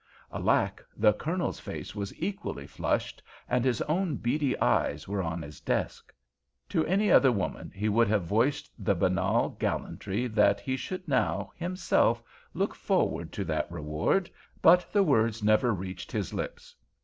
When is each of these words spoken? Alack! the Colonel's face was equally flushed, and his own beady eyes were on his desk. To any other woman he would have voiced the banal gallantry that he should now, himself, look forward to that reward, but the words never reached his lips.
Alack! 0.33 0.83
the 0.97 1.13
Colonel's 1.13 1.59
face 1.59 1.93
was 1.93 2.11
equally 2.19 2.65
flushed, 2.65 3.21
and 3.47 3.63
his 3.63 3.83
own 3.83 4.15
beady 4.15 4.57
eyes 4.59 5.07
were 5.07 5.21
on 5.21 5.43
his 5.43 5.59
desk. 5.59 6.11
To 6.69 6.83
any 6.87 7.11
other 7.11 7.31
woman 7.31 7.71
he 7.75 7.87
would 7.87 8.07
have 8.07 8.23
voiced 8.23 8.71
the 8.83 8.95
banal 8.95 9.49
gallantry 9.59 10.25
that 10.25 10.59
he 10.59 10.75
should 10.75 11.07
now, 11.07 11.51
himself, 11.55 12.23
look 12.55 12.73
forward 12.73 13.31
to 13.33 13.43
that 13.43 13.71
reward, 13.71 14.27
but 14.63 14.91
the 14.91 15.03
words 15.03 15.43
never 15.43 15.71
reached 15.71 16.11
his 16.11 16.33
lips. 16.33 16.75